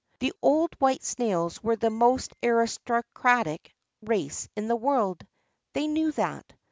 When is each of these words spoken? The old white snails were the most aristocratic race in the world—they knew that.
The 0.17 0.33
old 0.41 0.73
white 0.79 1.03
snails 1.03 1.61
were 1.63 1.75
the 1.75 1.91
most 1.91 2.33
aristocratic 2.41 3.71
race 4.01 4.49
in 4.55 4.67
the 4.67 4.75
world—they 4.75 5.85
knew 5.85 6.11
that. 6.13 6.53